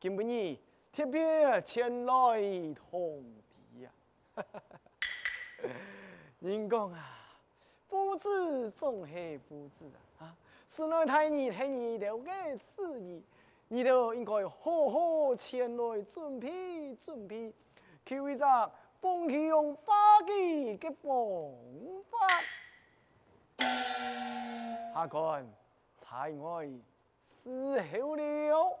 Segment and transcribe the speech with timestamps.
[0.00, 0.58] 下官今日
[0.94, 2.40] 特别前来
[2.72, 3.92] 通知呀。
[6.40, 7.36] 人讲啊，
[7.86, 9.84] 不知总系不知
[10.18, 10.24] 啊！
[10.24, 10.34] 啊，
[10.66, 13.22] 是内太你太你了解事宜，
[13.68, 17.52] 你都应该好好前来准备准备，
[18.06, 19.92] 求一个风气用法
[20.26, 21.52] 纪嘅方
[22.08, 22.16] 法。
[24.94, 25.46] 下官
[25.98, 26.80] 才爱伺
[28.00, 28.80] 候了。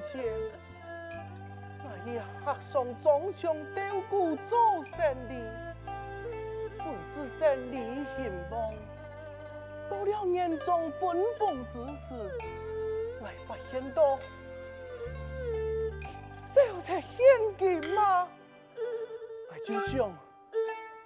[0.00, 0.22] 前，
[1.84, 4.58] 那一客上装腔雕鼓做
[4.96, 5.32] 生意，
[6.78, 7.40] 本是生
[7.72, 7.74] 意
[8.16, 8.72] 兴旺。
[9.90, 12.14] 到了年终分封之时，
[13.22, 14.16] 来发现到
[16.54, 18.27] 少得现金吗？
[19.70, 20.10] 我就想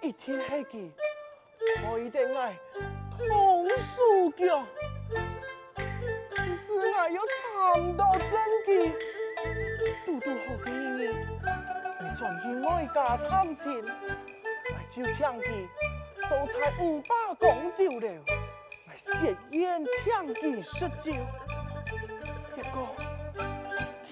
[0.00, 0.92] 一天黑记，
[1.90, 2.56] 我一定爱
[3.18, 4.64] 同数脚。
[6.70, 8.30] 我有惨到真
[8.64, 8.94] 气，
[10.06, 11.10] 嘟嘟好嘅意义，
[11.98, 15.66] 你专去外家探亲，我就抢佢，
[16.30, 17.08] 都才五百
[17.40, 18.22] 公酒了，
[18.86, 21.12] 我血烟抢佢十酒，
[22.54, 22.94] 结果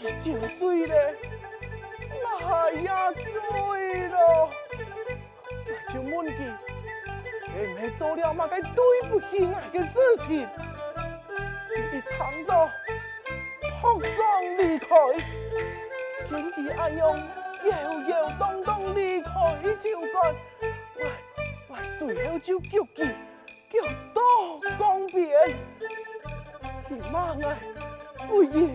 [0.02, 0.26] 佢酒
[0.58, 1.14] 醉了，
[2.50, 4.50] 那也醉了，
[5.66, 6.36] 我就问佢，
[7.46, 8.78] 系唔系做了乜嘅对
[9.08, 9.94] 不起我的事
[10.26, 10.28] 情？
[11.92, 12.68] 一躺到
[13.80, 14.18] 扑葬
[14.58, 14.88] 离开，
[16.28, 17.00] 见佢阿勇
[17.66, 17.70] 摇
[18.08, 19.30] 摇动动离开
[19.80, 20.34] 酒馆，
[20.96, 21.00] 我
[21.68, 23.14] 我随后就叫佢
[23.70, 23.74] 叫
[24.12, 25.20] 多江边，
[26.88, 27.44] 佢骂我
[28.26, 28.70] 不义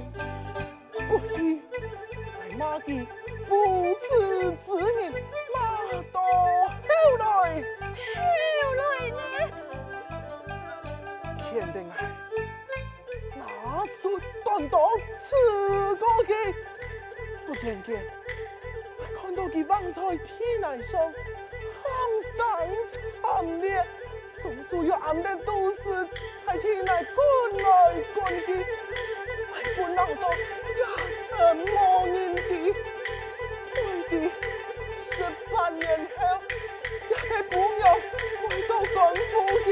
[1.10, 1.62] 不义，
[2.40, 3.06] 还骂佢
[3.48, 3.52] 不
[3.96, 4.04] 耻
[4.66, 5.14] 之人，
[5.54, 5.56] 骂
[6.12, 6.26] 到后
[7.18, 7.24] 来
[8.16, 8.16] 后
[8.76, 9.18] 来呢，
[11.52, 12.00] 肯定系。
[14.44, 14.76] 看到
[15.20, 15.26] 刺
[15.96, 16.30] 过去，
[17.46, 17.88] 不见见，
[19.22, 20.94] 看到佢望在天来上，
[21.82, 21.84] 喊
[22.38, 22.38] 声
[23.22, 23.24] 惨
[23.62, 23.86] 烈，
[24.42, 26.08] 双手又按得都是
[26.48, 27.18] 在天来滚
[27.64, 27.66] 来
[28.14, 28.48] 滚去，
[29.52, 30.22] 还不能够
[30.80, 30.84] 压
[31.28, 31.28] 成
[31.58, 31.74] 魔
[32.08, 32.40] 人的，
[34.30, 36.20] 十八年后，
[37.10, 39.34] 也不要回到功夫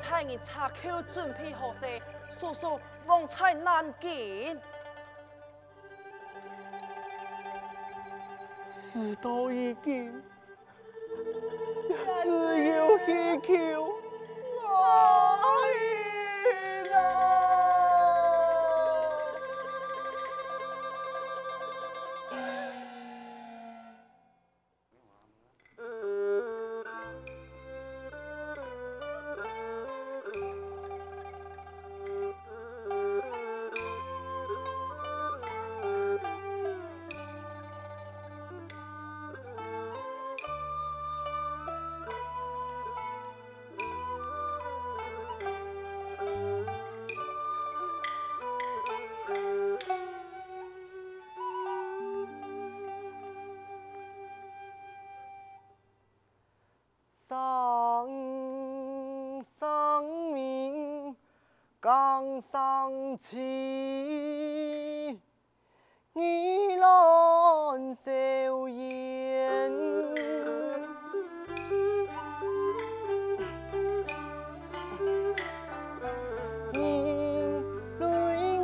[0.00, 0.74] 太人查口
[1.12, 2.00] 准备好些，
[2.38, 4.56] 叔叔旺财难见。
[8.92, 10.22] 事到如今，
[12.22, 12.28] 只
[12.68, 13.97] 有祈求。
[62.38, 63.36] 刚上气，
[66.12, 69.72] 你 lon 笑颜，
[76.72, 77.64] 人
[77.98, 78.06] 泪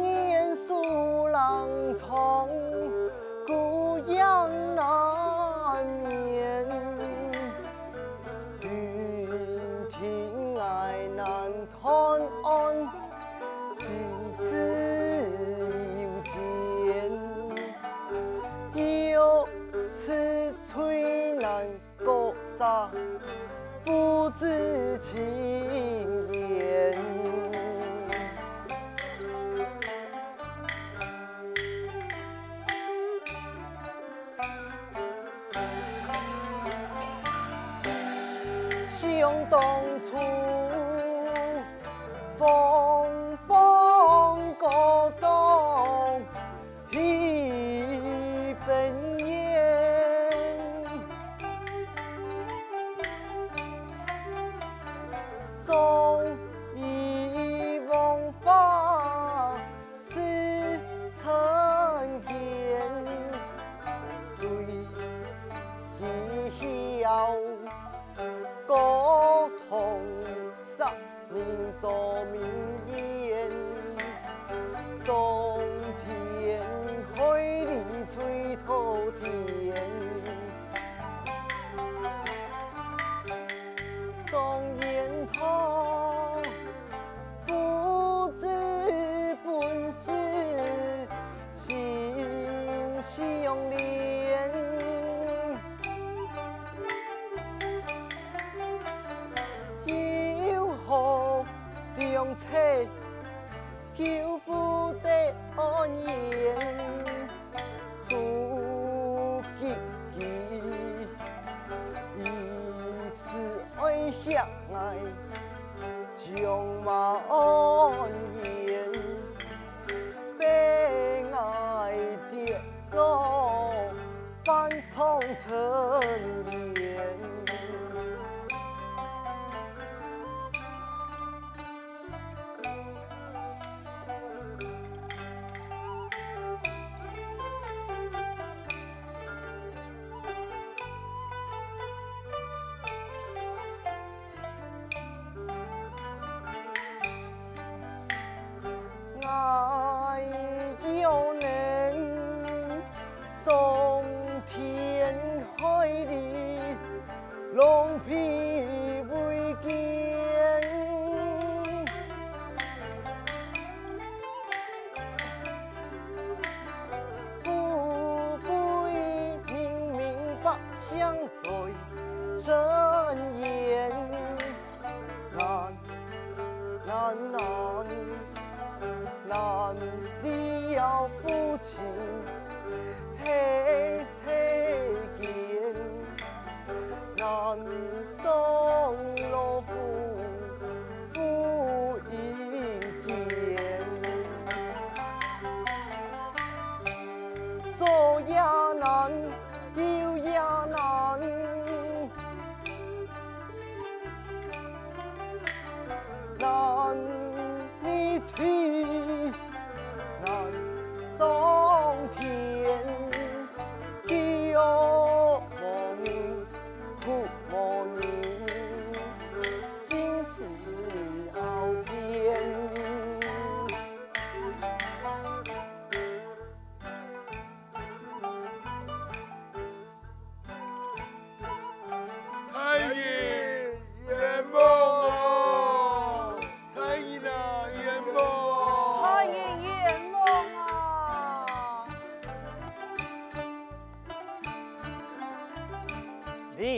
[0.03, 2.49] 眼诉郎从，
[25.15, 25.44] 子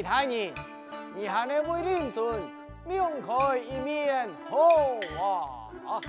[0.06, 0.54] 李大人，
[1.16, 2.40] 你还能为令尊
[2.84, 4.56] 命开一面，好
[5.84, 6.00] 啊！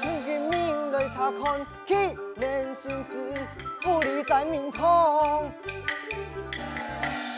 [0.00, 3.46] 你的命来查看，岂能徇私，
[3.82, 5.52] 不利在民通。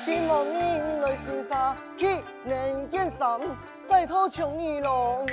[0.06, 0.93] 并无命，
[3.38, 3.56] 能见伤？
[3.86, 5.26] 在头穷尼龙，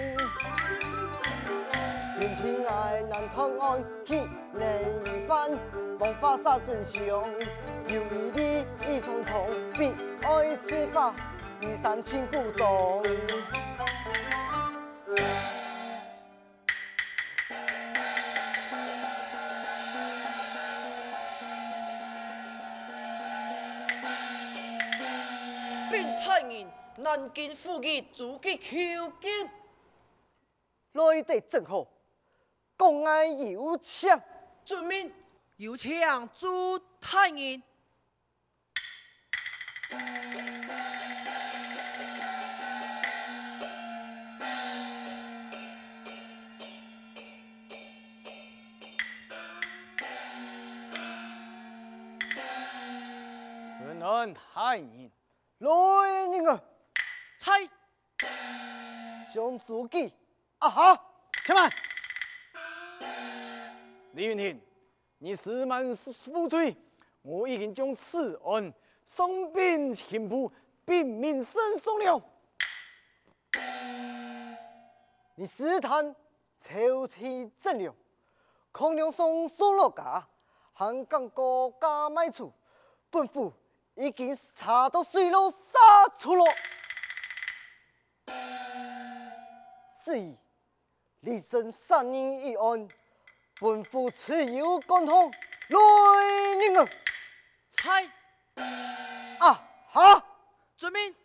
[2.19, 4.21] 天天爱难同安，去
[4.53, 4.63] 能
[5.05, 5.51] 一番，
[5.97, 9.93] 光发杀真相，有一理一重重，必
[10.23, 11.13] 爱此花，
[11.61, 13.03] 一生千古中。
[26.97, 29.49] 南京府衙诸暨求见。
[30.93, 31.87] 来得正好，
[32.75, 34.09] 公安有请。
[34.65, 35.11] 遵命，
[35.57, 35.99] 有请
[36.37, 37.61] 朱太爷。
[53.79, 55.11] 是能太爷。
[55.57, 55.69] 来
[56.27, 56.61] 人啊！
[59.31, 60.11] 猜，将诸暨
[60.59, 61.01] 啊哈！
[61.45, 61.71] 且慢，
[64.11, 64.61] 李云亭，
[65.19, 66.75] 你私满赴罪，
[67.21, 68.73] 我已经将此案
[69.07, 70.51] 送禀刑部，
[70.85, 72.21] 并明申诉了。
[75.35, 76.13] 你试探
[76.59, 77.91] 朝廷政令，
[78.71, 80.27] 孔梁松数落家，
[80.73, 82.51] 还敢过家卖出，
[83.09, 83.51] 本府
[83.95, 86.43] 已经查到水落沙出了。
[90.11, 90.35] 至于
[91.21, 92.89] 李正杀人一案，
[93.61, 95.31] 本府持有公堂，
[95.69, 96.89] 来人啊！
[97.69, 98.09] 猜，
[99.39, 100.21] 啊哈！
[100.77, 101.15] 遵命。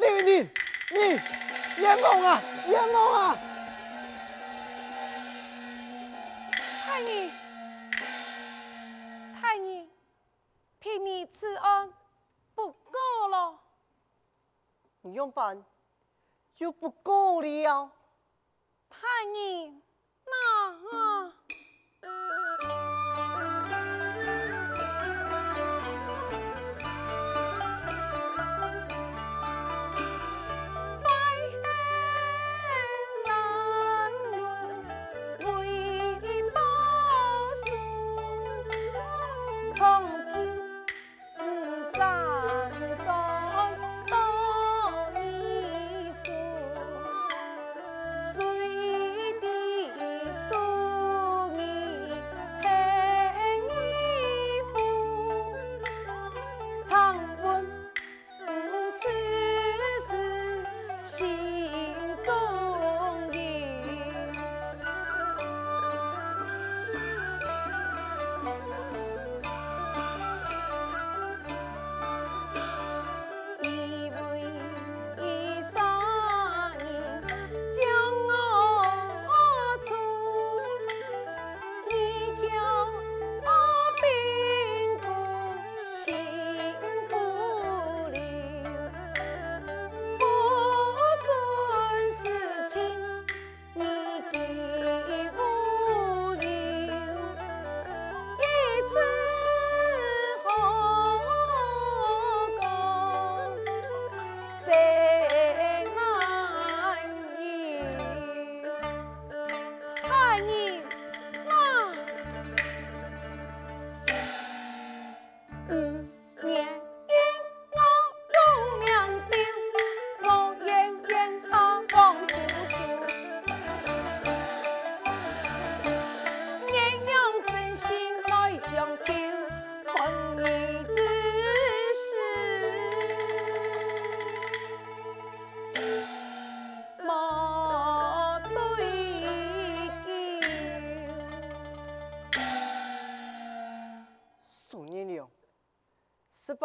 [0.00, 0.50] 李云亭，
[0.90, 0.98] 你
[1.80, 2.42] 冤枉啊！
[2.66, 3.38] 冤枉啊！
[15.10, 15.64] 你用办
[16.54, 17.90] 就不够了。
[18.88, 19.74] 太爷，
[20.24, 21.34] 那啊。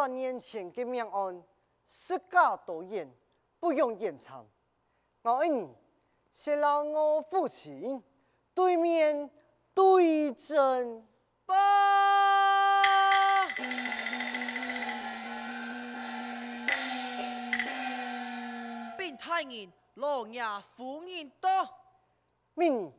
[0.08, 1.44] 年前的命案，
[1.88, 3.12] 实假多言，
[3.60, 4.46] 不用言传。
[5.22, 5.68] 我爱你，
[6.32, 8.04] 先让我父亲
[8.54, 9.30] 对面
[9.74, 11.06] 对证。
[11.46, 11.56] 报！
[18.98, 20.44] 禀太人，老爷
[20.76, 21.50] 夫人多。
[22.56, 22.94] 命你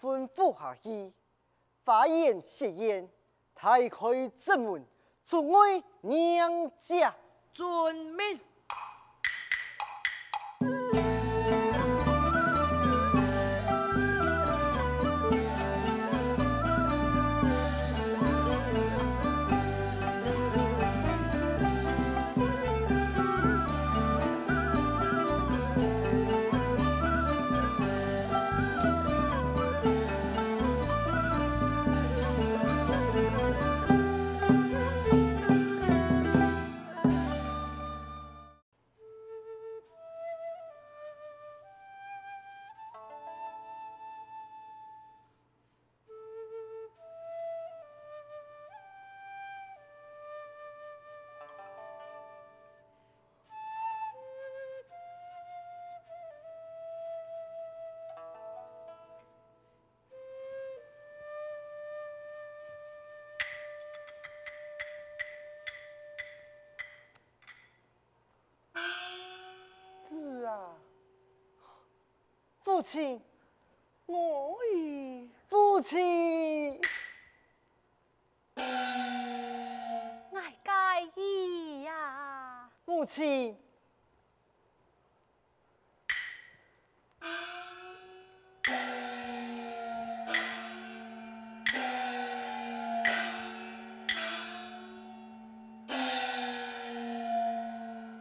[0.00, 1.12] 吩咐下去，
[1.84, 3.10] 发言谢言，
[3.54, 4.86] 抬开正门。
[5.28, 5.66] 做我
[6.00, 7.14] 娘家，
[7.52, 8.40] 遵命。
[72.78, 73.20] 父亲，
[74.06, 76.80] 我与，父亲，
[78.54, 83.58] 爱介意呀，母亲。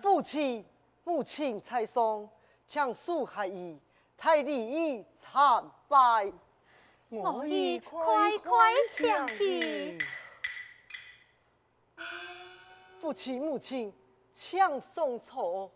[0.01, 0.65] 父亲、
[1.03, 2.27] 母亲在上，
[2.65, 3.79] 强恕孩儿，
[4.17, 6.33] 太礼仪参拜。
[7.09, 9.97] 我已快快抢去。
[12.99, 13.93] 父亲、母亲，
[14.33, 15.71] 抢送错。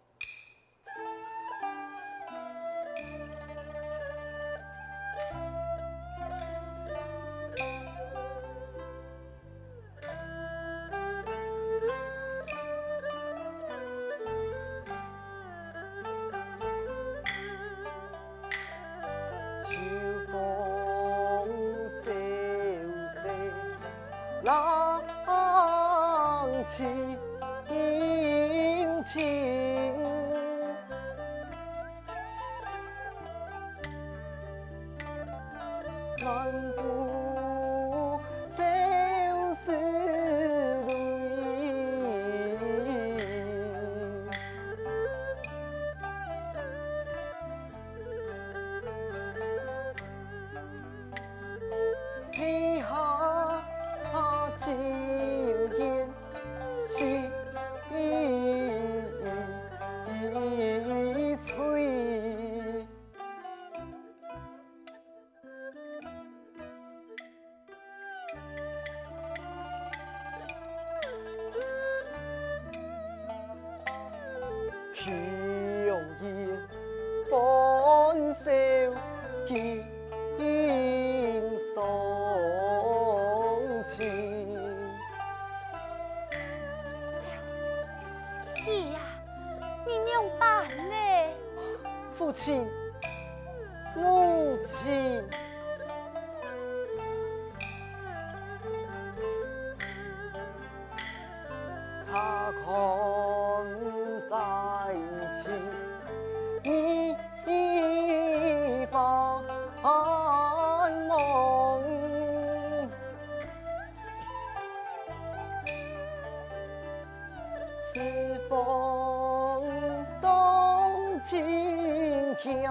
[122.43, 122.65] 听你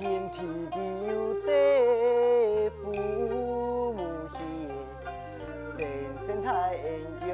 [0.00, 0.80] 遍体丢
[1.44, 3.94] 得父母
[4.32, 4.40] 血，
[5.76, 5.78] 声
[6.26, 6.48] 声太
[7.28, 7.30] 阳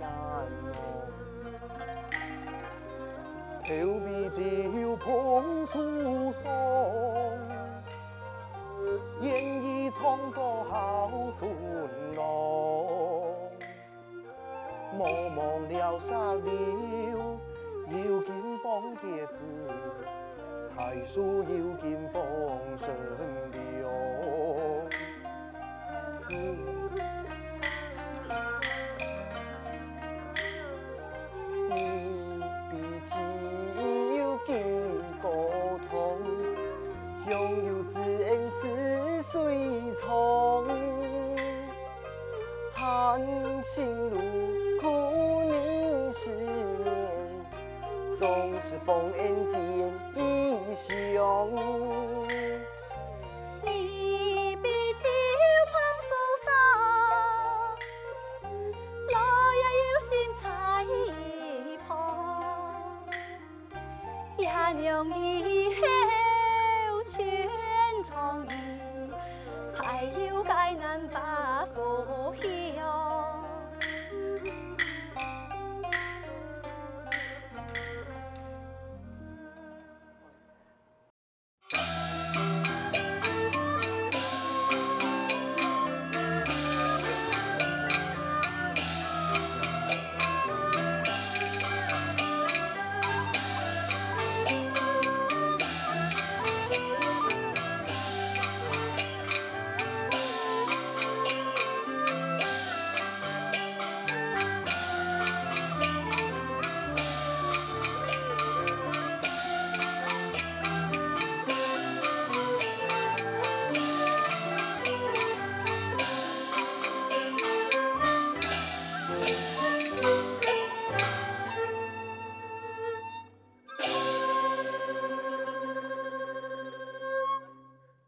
[0.00, 0.10] 难
[0.66, 0.74] 忘，
[3.62, 3.68] 头
[4.00, 4.40] 比酒
[4.96, 5.06] 碰
[5.66, 5.72] 树
[6.42, 6.44] 松，
[9.20, 9.30] 演
[9.62, 11.48] 绎创作好顺
[12.16, 12.18] 咯。
[14.98, 16.50] 茫茫了沙流，
[18.04, 19.32] 有金风叶子，
[20.90, 22.20] 苔树有金风
[22.76, 22.88] 声
[23.52, 23.88] 流。
[26.28, 26.34] 你
[32.68, 32.74] 比
[33.06, 33.14] 己
[34.18, 34.50] 有金
[35.22, 36.18] 沟通，
[37.28, 38.58] 拥有知恩似
[39.30, 40.66] 水冲，
[42.72, 43.22] 含
[43.62, 44.18] 辛茹
[44.80, 44.90] 苦
[45.44, 46.32] 你十
[46.82, 46.88] 年，
[48.18, 49.22] 总是丰恩
[49.52, 50.28] 典
[53.62, 53.68] 你
[54.56, 55.04] 比酒
[55.70, 55.72] 旁
[56.08, 56.10] 受
[56.46, 56.48] 伤，
[59.12, 59.16] 老
[59.52, 60.42] 爷有心裁
[60.82, 60.86] 一
[61.86, 61.92] 旁，
[64.38, 64.48] 爷
[64.80, 65.20] 娘以